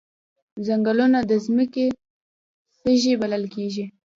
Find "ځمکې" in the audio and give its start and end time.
1.45-1.85